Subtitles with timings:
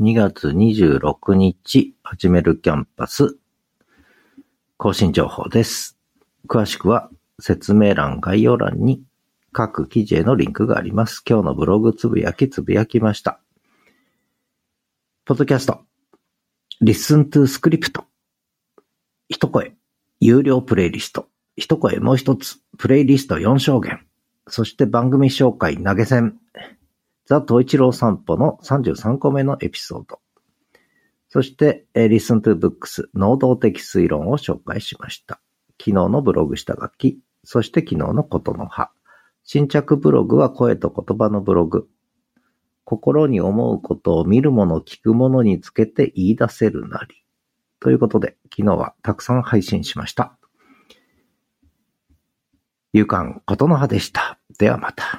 [0.00, 3.36] 2月26日始めるキャンパス
[4.76, 5.98] 更新情報です。
[6.46, 9.02] 詳しくは説明欄、概要欄に
[9.50, 11.20] 各記事へのリンクがあります。
[11.28, 13.40] 今日のブログつぶやきつぶやきました。
[15.24, 15.80] ポッドキャスト、
[16.80, 18.00] Listen to Script、
[19.28, 19.74] 一声、
[20.20, 21.26] 有料プレイリスト、
[21.56, 24.06] 一声もう一つ、プレイリスト4証言、
[24.46, 26.38] そして番組紹介投げ銭、
[27.28, 30.18] ザ・トイチロー散歩の33個目のエピソード。
[31.28, 35.38] そして、えー Listen to Books 能動的推論を紹介しました。
[35.78, 38.92] 昨日のブログ下書き、そして昨日のことの葉。
[39.44, 41.86] 新着ブログは声と言葉のブログ。
[42.84, 47.26] 心に思うことを見るもの聞くものにつけて言い出せるなり。
[47.78, 50.38] ということで、昨日はたくさん配信しました。
[52.94, 54.38] 勇敢ことの葉でした。
[54.58, 55.17] ではまた。